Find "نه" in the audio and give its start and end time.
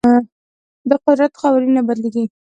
1.77-1.81